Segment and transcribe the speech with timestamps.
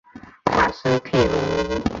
[0.45, 1.81] 卡斯泰龙。